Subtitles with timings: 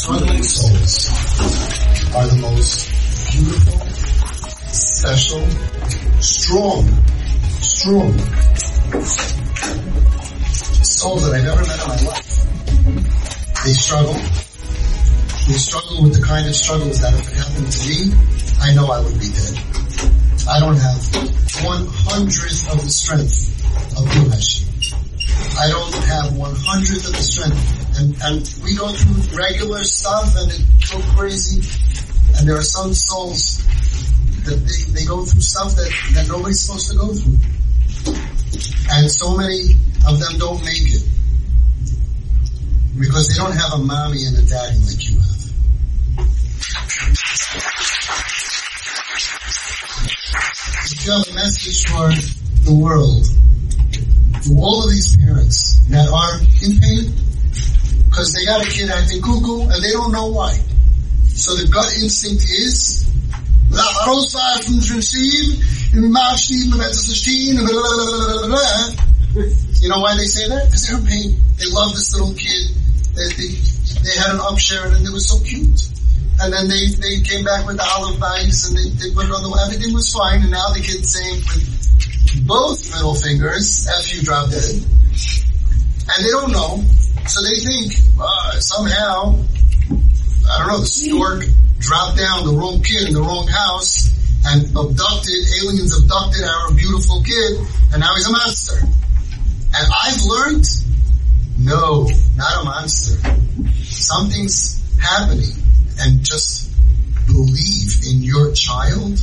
[0.00, 1.12] struggling souls
[2.16, 2.88] are the most
[3.32, 3.80] beautiful,
[4.72, 5.44] special,
[6.24, 6.88] strong,
[7.60, 8.08] strong
[10.80, 12.32] souls that I've ever met in my life.
[13.60, 14.16] They struggle.
[15.44, 18.16] They struggle with the kind of struggles that if it happened to me,
[18.62, 19.52] I know I would be dead.
[20.48, 20.96] I don't have
[21.60, 23.52] one hundredth of the strength
[24.00, 24.64] of Gumesh.
[25.60, 27.76] I don't have one hundredth of the strength.
[28.00, 31.60] And, and we go through regular stuff and it's so crazy.
[32.38, 33.58] And there are some souls
[34.44, 37.36] that they, they go through stuff that, that nobody's supposed to go through.
[38.90, 39.76] And so many
[40.08, 41.04] of them don't make it.
[42.98, 45.36] Because they don't have a mommy and a daddy like you have.
[50.88, 52.08] If you have a message for
[52.64, 53.26] the world,
[54.42, 57.29] to all of these parents that are in pain,
[58.10, 60.52] because they got a kid acting cuckoo and they don't know why.
[61.30, 63.06] So the gut instinct is,
[69.80, 70.66] you know why they say that?
[70.66, 71.38] Because they're in pain.
[71.56, 72.74] They love this little kid.
[73.14, 73.54] They, they,
[74.02, 75.80] they had an upsherin and it was so cute.
[76.42, 79.32] And then they, they came back with the aleph beis and they, they put it
[79.32, 81.62] on the, everything was fine and now the kid's saying with
[82.46, 84.82] both middle fingers, F you drop dead.
[86.10, 86.82] And they don't know.
[87.30, 91.44] So they think, uh, somehow, I don't know, the stork
[91.78, 94.10] dropped down the wrong kid in the wrong house
[94.46, 98.82] and abducted, aliens abducted our beautiful kid and now he's a monster.
[98.82, 100.66] And I've learned,
[101.60, 103.14] no, not a monster.
[103.78, 105.54] Something's happening
[106.00, 106.74] and just
[107.28, 109.22] believe in your child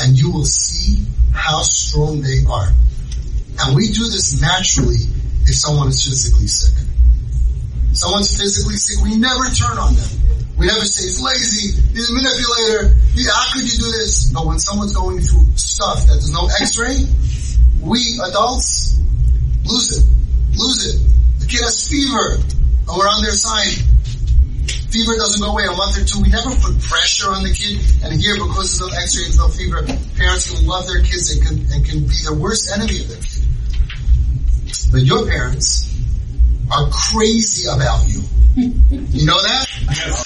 [0.00, 2.72] and you will see how strong they are.
[3.60, 5.04] And we do this naturally
[5.44, 6.72] if someone is physically sick.
[7.96, 10.10] Someone's physically sick, we never turn on them.
[10.56, 14.32] We never say he's lazy, he's a manipulator, yeah, how could you do this?
[14.32, 17.04] But when someone's going through stuff that there's no x-ray,
[17.80, 19.00] we adults
[19.64, 20.04] lose it,
[20.56, 20.96] lose it.
[21.40, 23.84] The kid has fever, and we're on their side
[24.96, 26.22] fever doesn't go away a month or two.
[26.22, 27.76] We never put pressure on the kid.
[28.02, 29.84] And here, because there's no x-ray, there's no fever,
[30.16, 33.20] parents can love their kids and can, and can be the worst enemy of their
[33.20, 33.44] kid.
[34.90, 35.92] But your parents
[36.70, 38.22] are crazy about you.
[38.56, 39.66] You know that?
[39.80, 40.16] You know.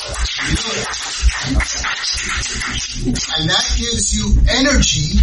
[3.36, 5.18] And that gives you energy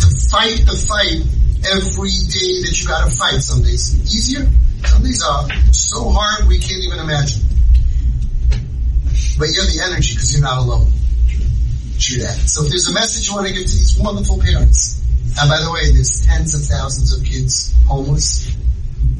[0.00, 1.20] to fight the fight
[1.64, 3.40] every day that you gotta fight.
[3.40, 4.46] Some days easier,
[4.86, 7.42] some days are so hard we can't even imagine.
[9.38, 10.92] But you're the energy because you're not alone.
[11.98, 12.38] True that.
[12.46, 15.02] So if there's a message you want to give to these wonderful parents,
[15.40, 18.54] and by the way, there's tens of thousands of kids homeless,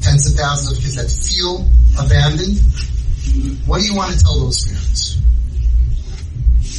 [0.05, 1.65] tens of thousands of kids that feel
[1.97, 2.61] abandoned.
[3.65, 5.17] What do you want to tell those parents?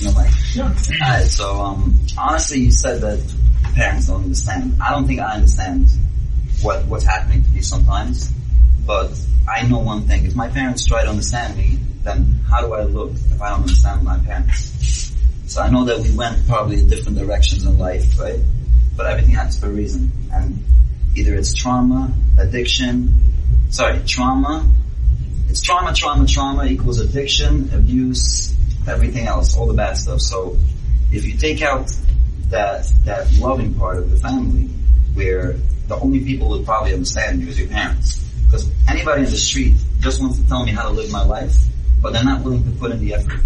[0.05, 0.31] No, Mike.
[0.31, 0.71] Sure.
[1.03, 3.19] Alright, so um, honestly, you said that
[3.75, 4.77] parents don't understand.
[4.81, 5.89] I don't think I understand
[6.63, 8.31] what what's happening to me sometimes,
[8.87, 9.11] but
[9.49, 12.85] I know one thing: if my parents try to understand me, then how do I
[12.85, 15.13] look if I don't understand my parents?
[15.47, 18.39] So I know that we went probably in different directions in life, right?
[18.97, 20.13] But everything happens for a reason.
[20.33, 20.63] And
[21.17, 23.13] either it's trauma, addiction,
[23.71, 24.69] sorry, trauma,
[25.49, 28.55] it's trauma, trauma, trauma equals addiction, abuse,
[28.87, 30.21] everything else, all the bad stuff.
[30.21, 30.57] So
[31.11, 31.91] if you take out
[32.51, 34.69] that, that loving part of the family,
[35.15, 35.57] where
[35.89, 38.23] the only people who probably understand you is your parents.
[38.45, 41.57] Because anybody in the street just wants to tell me how to live my life,
[42.03, 43.41] but they're not willing to put in the effort.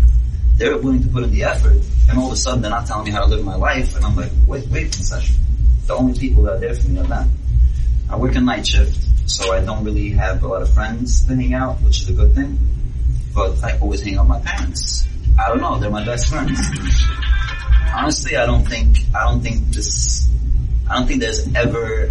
[0.56, 3.04] They're willing to put in the effort, and all of a sudden they're not telling
[3.04, 5.20] me how to live my life, and I'm like, wait, wait a.
[5.86, 7.30] The only people that are there for me are them.
[8.10, 8.98] I work a night shift,
[9.30, 12.12] so I don't really have a lot of friends to hang out, which is a
[12.12, 12.58] good thing.
[13.32, 15.06] But I always hang out with my parents.
[15.38, 16.58] I don't know, they're my best friends.
[17.94, 20.28] Honestly, I don't think, I don't think this,
[20.88, 22.10] I don't think there's ever,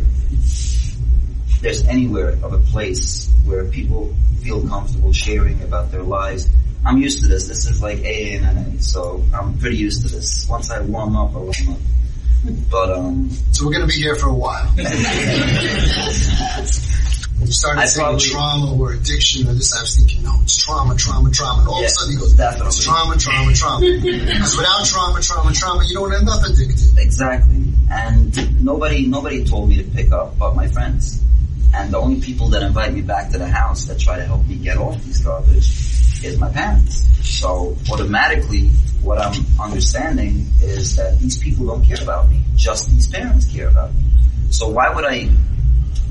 [1.61, 6.49] there's anywhere of a place where people feel comfortable sharing about their lives.
[6.85, 7.49] I'm used to this.
[7.49, 10.47] This is like AA and NA, so I'm pretty used to this.
[10.47, 11.77] Once I warm up, I warm up.
[12.71, 14.65] But um, so we're gonna be here for a while.
[14.77, 14.83] you
[17.51, 20.95] started I saying probably- trauma or addiction or this, I was thinking, no, it's trauma,
[20.95, 21.61] trauma, trauma.
[21.61, 22.67] And all Yeah, of a sudden he goes, definitely.
[22.67, 23.79] it's trauma, trauma, trauma.
[24.01, 26.97] Because without trauma, trauma, trauma, you don't end up addicted.
[26.97, 27.65] Exactly.
[27.91, 31.21] And nobody, nobody told me to pick up but my friends.
[31.73, 34.45] And the only people that invite me back to the house that try to help
[34.47, 35.67] me get off these garbage
[36.23, 37.05] is my parents.
[37.27, 42.41] So automatically what I'm understanding is that these people don't care about me.
[42.55, 44.03] Just these parents care about me.
[44.49, 45.29] So why would I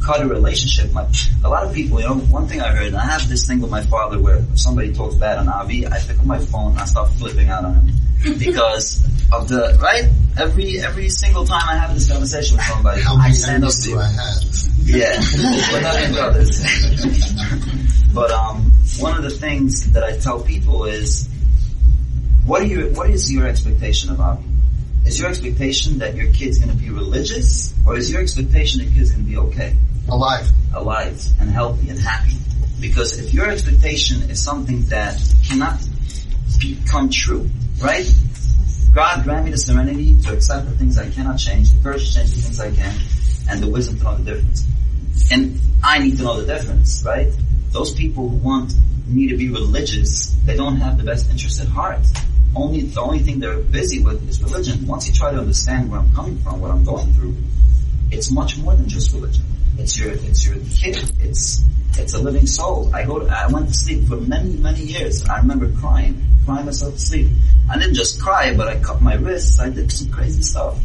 [0.03, 0.93] cut a relationship.
[0.93, 1.07] My,
[1.45, 3.61] a lot of people, you know, one thing I heard, and I have this thing
[3.61, 6.73] with my father where if somebody talks bad on Avi, I pick up my phone
[6.73, 7.95] and I start flipping out on him.
[8.39, 10.05] Because of the, right?
[10.37, 13.71] Every, every single time I have this conversation with somebody, How I many stand up
[13.71, 14.01] enemies to do you.
[14.01, 14.43] I have?
[14.83, 16.63] Yeah, we're not brothers.
[18.15, 21.29] but um, one of the things that I tell people is,
[22.49, 24.43] what are your, what is your expectation of Avi?
[25.05, 28.87] Is your expectation that your kid's going to be religious, or is your expectation that
[28.87, 29.77] your kid's going to be okay,
[30.09, 30.51] Alive.
[30.75, 32.37] alive, and healthy and happy?
[32.81, 35.79] Because if your expectation is something that cannot
[36.59, 37.51] become true,
[37.83, 38.11] right?
[38.95, 42.15] God grant me the serenity to accept the things I cannot change, the courage to
[42.15, 42.99] change the things I can,
[43.51, 44.67] and the wisdom to know the difference.
[45.31, 47.31] And I need to know the difference, right?
[47.73, 48.73] Those people who want
[49.07, 52.01] me to be religious, they don't have the best interest at heart.
[52.55, 54.87] Only the only thing they're busy with is religion.
[54.87, 57.37] Once you try to understand where I'm coming from, what I'm going through,
[58.11, 59.45] it's much more than just religion.
[59.79, 61.13] It's your it's your kid.
[61.21, 61.65] It's
[61.99, 62.95] it's a living soul.
[62.95, 65.25] I go to, I went to sleep for many many years.
[65.29, 67.29] I remember crying, crying myself to sleep.
[67.71, 69.61] I didn't just cry, but I cut my wrists.
[69.61, 70.79] I did some crazy stuff,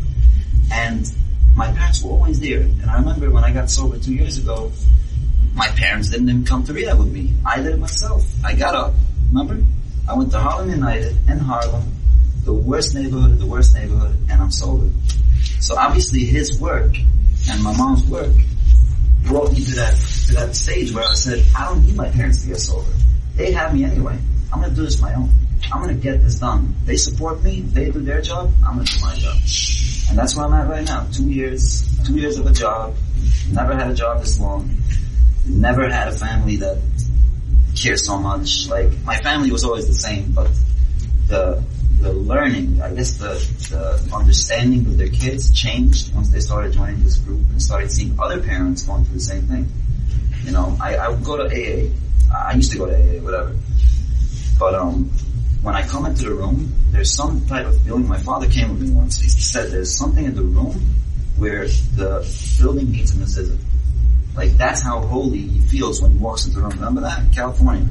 [0.71, 1.09] and
[1.55, 2.61] my parents were always there.
[2.61, 4.71] And I remember when I got sober two years ago,
[5.53, 7.33] my parents didn't even come to rehab with me.
[7.45, 8.25] I did it myself.
[8.43, 8.93] I got up.
[9.31, 9.63] Remember?
[10.07, 11.83] I went to Harlem United in Harlem,
[12.43, 14.89] the worst neighborhood, the worst neighborhood, and I'm sober.
[15.61, 16.93] So obviously his work
[17.49, 18.33] and my mom's work
[19.23, 19.95] brought me to that
[20.27, 22.91] to that stage where I said, I don't need my parents to get sober.
[23.35, 24.17] They have me anyway.
[24.51, 25.29] I'm gonna do this my own.
[25.71, 26.75] I'm gonna get this done.
[26.83, 29.37] They support me, they do their job, I'm gonna do my job.
[30.09, 31.07] And that's where I'm at right now.
[31.13, 32.93] Two years, two years of a job.
[33.51, 34.69] Never had a job this long.
[35.47, 36.77] Never had a family that
[37.75, 38.67] cares so much.
[38.67, 40.49] Like, my family was always the same, but
[41.27, 41.63] the,
[41.99, 43.33] the learning, I guess the,
[43.69, 48.17] the understanding of their kids changed once they started joining this group and started seeing
[48.19, 49.67] other parents going through the same thing.
[50.43, 51.89] You know, I, I would go to AA.
[52.35, 53.55] I used to go to AA, whatever.
[54.59, 55.09] But um,
[55.61, 58.07] when I come into the room, there's some type of feeling.
[58.07, 59.19] My father came with me once.
[59.19, 60.73] He said there's something in the room
[61.37, 62.27] where the
[62.59, 63.57] building needs a mezuzah.
[64.35, 66.71] Like that's how holy he feels when he walks into the room.
[66.71, 67.87] Remember that in California?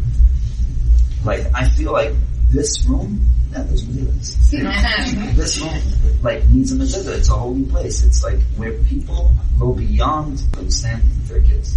[1.25, 2.13] Like I feel like
[2.51, 5.37] this room, yeah, there's mezuzahs.
[5.37, 7.19] this room like needs a mezuzah.
[7.19, 8.05] It's a holy place.
[8.05, 11.77] It's like where people go beyond understanding their kids.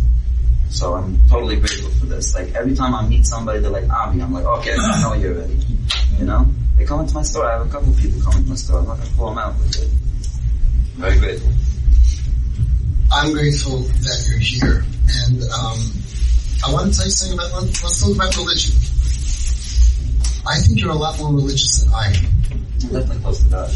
[0.69, 2.33] So I'm totally grateful for this.
[2.33, 4.21] Like every time I meet somebody, they're like Avi.
[4.21, 5.57] I'm like, okay, I know you're ready.
[6.17, 6.45] You know,
[6.77, 7.45] they come into my store.
[7.45, 8.79] I have a couple of people come into my store.
[8.79, 9.88] I'm not gonna pull them out, but
[10.97, 11.51] very grateful.
[13.15, 14.83] I'm grateful that you're here.
[15.27, 15.79] And um,
[16.67, 18.75] I want to tell you something about, let's, talk about religion.
[20.45, 22.27] I think you're a lot more religious than I am.
[22.79, 23.69] Definitely close to God.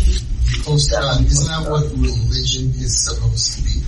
[0.63, 1.25] Close to God.
[1.25, 3.79] Isn't that what religion is supposed to be?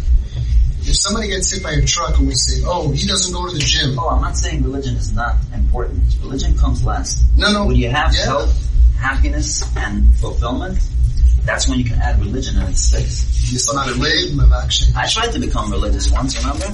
[0.88, 3.54] If somebody gets hit by a truck and we say, oh, he doesn't go to
[3.54, 4.00] the gym.
[4.00, 6.02] Oh, I'm not saying religion is not important.
[6.22, 7.24] Religion comes last.
[7.38, 7.66] No, no.
[7.68, 8.26] When you have Yeah.
[8.26, 10.80] health, happiness, and fulfillment,
[11.46, 13.26] that's when you can add religion and it sticks.
[13.52, 14.96] Yisrael Leib, Mavakshe.
[14.96, 16.66] I tried to become religious once, remember?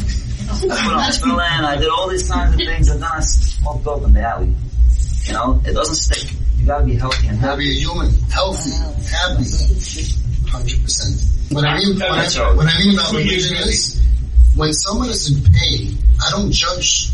[0.49, 4.03] I put on I did all these kinds of things, and then I smoked dope
[4.03, 4.53] in the alley.
[5.23, 6.31] You know, it doesn't stick.
[6.57, 9.43] You gotta be healthy and Gotta be a human, healthy, happy.
[9.43, 11.53] 100%.
[11.53, 14.01] What I mean, what I, what I mean about religion is,
[14.55, 17.09] when someone is in pain, I don't judge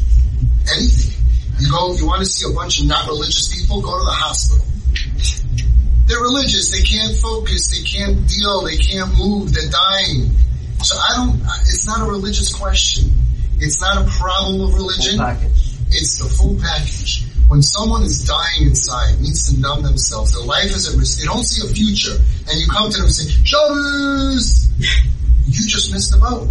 [0.72, 1.12] anything.
[1.60, 4.12] You go, you want to see a bunch of not religious people, go to the
[4.12, 4.66] hospital.
[6.06, 10.32] They're religious, they can't focus, they can't deal, they can't move, they're dying.
[10.84, 13.12] So I don't, it's not a religious question.
[13.60, 15.18] It's not a problem of religion.
[15.90, 17.24] It's the full package.
[17.48, 21.26] When someone is dying inside, needs to numb themselves, their life is at risk, they
[21.26, 22.16] don't see a future,
[22.50, 24.70] and you come to them and say, Shabbos!
[25.46, 26.48] You just missed the boat.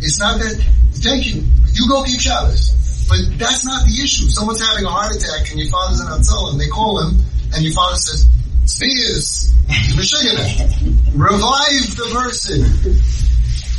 [0.00, 0.56] It's not that,
[1.02, 1.42] thank you,
[1.72, 3.06] you go keep Shabbos.
[3.08, 4.28] But that's not the issue.
[4.28, 7.20] Someone's having a heart attack and your father's in hotel and they call him
[7.52, 8.28] and your father says,
[8.74, 9.54] Spears,
[11.14, 12.62] revive the person.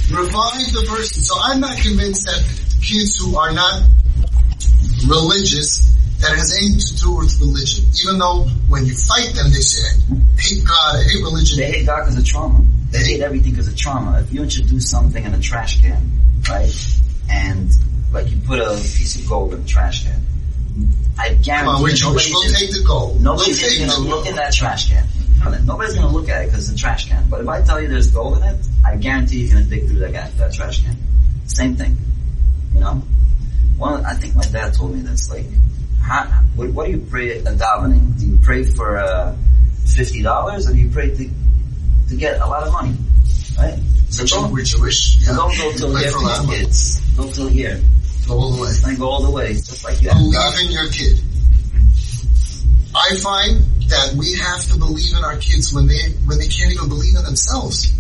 [0.07, 1.21] Revive the person.
[1.21, 2.41] So I'm not convinced that
[2.81, 3.83] kids who are not
[5.05, 7.83] religious that has anything to do with religion.
[8.05, 11.57] Even though when you fight them, they say, I hate God, I hate religion.
[11.57, 12.63] They hate God because of trauma.
[12.91, 14.21] They hate everything because of trauma.
[14.21, 16.09] If you introduce something in a trash can,
[16.47, 16.71] right,
[17.29, 17.69] and
[18.13, 20.21] like you put a piece of gold in a trash can,
[21.17, 22.01] I guarantee Come on, we're Jewish.
[22.03, 23.21] nobody's We'll gonna- take the gold.
[23.21, 25.07] Nobody's we'll going to look in that trash can.
[25.65, 27.23] Nobody's going to look at it because it's a trash can.
[27.29, 29.87] But if I tell you there's gold in it, I guarantee you're going to dig
[29.87, 30.97] through that, that trash can.
[31.45, 31.95] Same thing.
[32.73, 33.01] You know?
[33.77, 35.45] One, I think my dad told me this, like,
[36.01, 36.23] how,
[36.55, 38.19] what, what do you pray at davening?
[38.19, 39.35] Do you pray for, uh,
[39.85, 41.29] $50 or do you pray to,
[42.09, 42.95] to get a lot of money?
[43.57, 43.79] Right?
[44.09, 45.17] So don't, we're Jewish.
[45.27, 45.35] Yeah.
[45.35, 46.53] don't go till here for for your Lama.
[46.53, 47.01] kids.
[47.15, 47.81] Go till here.
[48.27, 48.71] Go all the way.
[48.83, 50.09] And go all the way, just like you.
[50.09, 51.19] Believe in your kid.
[52.95, 56.71] I find that we have to believe in our kids when they when they can't
[56.71, 57.91] even believe in themselves.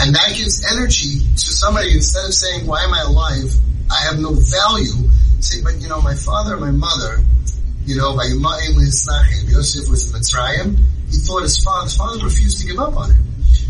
[0.00, 3.54] And that gives energy to somebody instead of saying, why am I alive?
[3.90, 5.08] I have no value.
[5.40, 7.22] Say, but you know, my father my mother,
[7.84, 10.76] you know, by Yosef was in Mitzrayim,
[11.10, 13.24] he thought his father, his father refused to give up on him.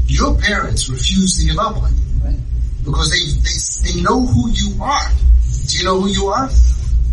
[0.07, 2.03] Your parents refused to give up on you.
[2.25, 2.39] Right.
[2.85, 5.11] Because they, they, they know who you are.
[5.77, 6.49] You know who you are?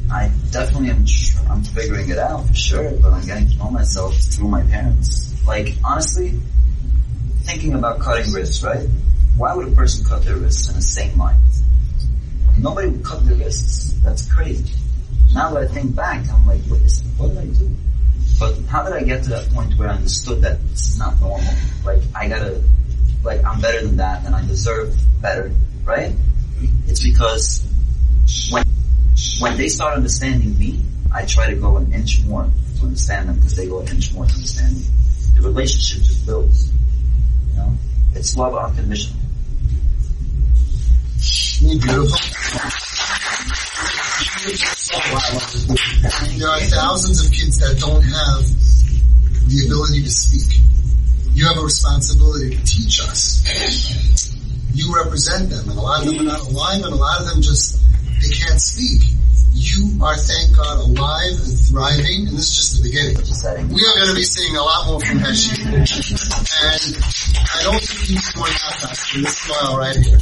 [0.10, 1.05] I definitely am.
[1.50, 5.36] I'm figuring it out for sure, but I'm getting to know myself through my parents.
[5.46, 6.39] Like honestly,
[7.41, 8.88] thinking about cutting wrists, right?
[9.36, 11.41] Why would a person cut their wrists in a sane mind?
[12.58, 14.00] Nobody would cut their wrists.
[14.01, 14.74] That's crazy.
[15.34, 17.70] Now that I think back, I'm like, what did I do?
[18.39, 21.53] But how did I get to that point where I understood that is not normal?
[21.84, 22.63] Like I gotta,
[23.25, 25.51] like I'm better than that, and I deserve better,
[25.84, 26.15] right?
[26.88, 27.67] It's because
[28.51, 28.63] when
[29.39, 30.79] when they start understanding me,
[31.13, 34.13] I try to go an inch more to understand them because they go an inch
[34.13, 34.83] more to understand me.
[35.35, 36.71] The relationship just builds.
[37.51, 37.73] You know,
[38.15, 39.19] it's love unconditional.
[41.17, 42.17] Isn't he beautiful?
[46.37, 48.43] There are thousands of kids that don't have
[49.49, 50.61] the ability to speak.
[51.33, 53.41] You have a responsibility to teach us.
[54.73, 57.27] You represent them, and a lot of them are not alive, and a lot of
[57.27, 57.79] them just,
[60.03, 63.15] are, thank God, alive and thriving, and this is just the beginning.
[63.72, 65.63] We are going to be seeing a lot more from Heshy.
[65.63, 68.83] And I don't think he's going out
[69.15, 70.19] in this smile right here.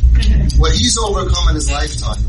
[0.62, 2.22] What he's overcome in his lifetime,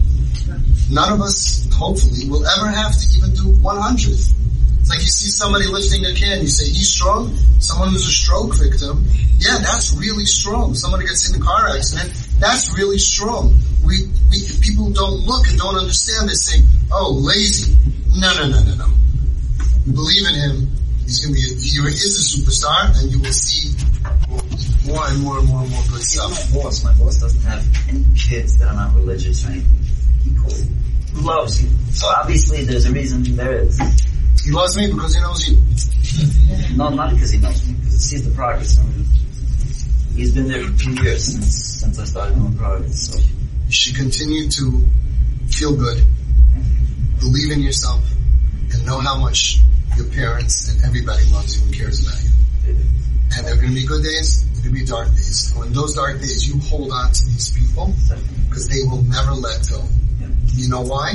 [0.90, 4.00] none of us, hopefully, will ever have to even do 100.
[4.08, 7.36] It's like you see somebody lifting a can, you say, he's strong.
[7.60, 9.04] Someone who's a stroke victim,
[9.38, 10.74] yeah, that's really strong.
[10.74, 13.54] Somebody gets in a car accident, that's really strong.
[13.84, 16.28] We, we, people don't look and don't understand.
[16.28, 16.62] They say,
[16.92, 17.76] oh, lazy.
[18.16, 18.88] No, no, no, no, no.
[19.86, 20.68] You believe in him,
[21.02, 23.74] he's going to be, a, he is a superstar, and you will see
[24.86, 26.30] more and more and more and more good stuff.
[26.54, 26.84] my boss.
[26.84, 29.82] My boss doesn't have any kids that are not religious or anything.
[31.14, 31.68] He loves you.
[31.92, 33.78] So obviously there's a reason there is.
[34.44, 35.58] He loves me because he knows you.
[36.76, 38.78] No, not because he knows me, because he sees the progress.
[38.78, 39.04] I mean,
[40.14, 43.08] he's been there for two years since since I started doing progress.
[43.08, 43.18] So
[43.72, 44.84] You should continue to
[45.48, 46.04] feel good,
[47.20, 48.04] believe in yourself,
[48.70, 49.60] and know how much
[49.96, 52.28] your parents and everybody loves you and cares about you.
[53.34, 55.52] And there are going to be good days, there are going to be dark days.
[55.52, 57.94] And when those dark days, you hold on to these people
[58.50, 59.82] because they will never let go.
[60.52, 61.14] You know why?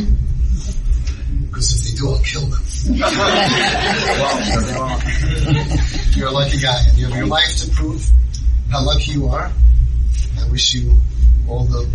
[1.46, 2.64] Because if they do, I'll kill them.
[6.18, 8.10] You're a lucky guy, and you have your life to prove
[8.72, 9.52] how lucky you are.
[10.40, 11.00] I wish you
[11.48, 11.86] all the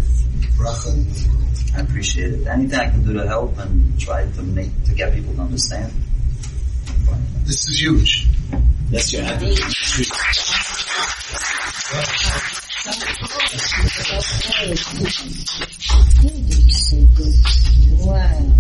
[0.57, 1.43] bracha in the world.
[1.77, 2.47] I appreciate it.
[2.47, 5.93] Anything I can do to help and try to make to get people to understand.
[7.45, 8.27] This is huge.
[8.91, 9.55] Yes, you're happy.
[16.93, 17.35] so good.
[18.01, 18.53] Wow.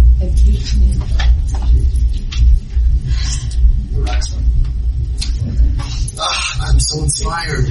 [6.18, 7.66] Ah, I'm so inspired.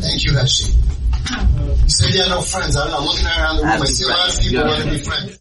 [0.00, 0.89] Thank you, Heshy.
[1.28, 2.76] You said you had no friends.
[2.76, 3.06] I don't know.
[3.06, 5.39] Looking around the room, I see a lot of people want to be friends.